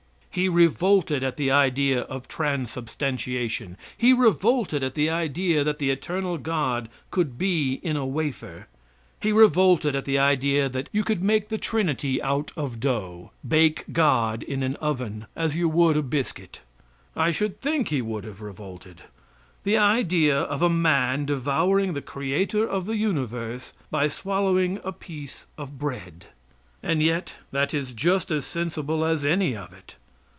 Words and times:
He 0.33 0.47
revolted 0.47 1.25
at 1.25 1.35
the 1.35 1.51
idea 1.51 2.03
of 2.03 2.29
transubstantiation; 2.29 3.75
he 3.97 4.13
revolted 4.13 4.81
at 4.81 4.95
the 4.95 5.09
idea 5.09 5.61
that 5.65 5.77
the 5.77 5.89
eternal 5.89 6.37
God 6.37 6.87
could 7.09 7.37
be 7.37 7.81
in 7.83 7.97
a 7.97 8.05
wafer. 8.05 8.67
He 9.19 9.33
revolted 9.33 9.93
at 9.93 10.05
the 10.05 10.17
idea 10.17 10.69
that 10.69 10.87
you 10.93 11.03
could 11.03 11.21
make 11.21 11.49
the 11.49 11.57
Trinity 11.57 12.21
out 12.21 12.53
of 12.55 12.79
dough 12.79 13.31
bake 13.45 13.83
God 13.91 14.41
in 14.43 14.63
an 14.63 14.77
oven 14.77 15.25
as 15.35 15.57
you 15.57 15.67
would 15.67 15.97
a 15.97 16.01
biscuit. 16.01 16.61
I 17.13 17.31
should 17.31 17.59
think 17.59 17.89
he 17.89 18.01
would 18.01 18.23
have 18.23 18.39
revolted. 18.39 19.01
The 19.65 19.75
idea 19.77 20.39
of 20.43 20.61
a 20.61 20.69
man 20.69 21.25
devouring 21.25 21.91
the 21.93 22.01
creator 22.01 22.65
of 22.65 22.85
the 22.85 22.95
universe 22.95 23.73
by 23.89 24.07
swallowing 24.07 24.79
a 24.85 24.93
piece 24.93 25.47
of 25.57 25.77
bread. 25.77 26.27
And 26.81 27.03
yet 27.03 27.35
that 27.51 27.73
is 27.73 27.91
just 27.91 28.31
as 28.31 28.45
sensible 28.45 29.03
as 29.03 29.25
any 29.25 29.57
of 29.57 29.73
it. 29.73 29.97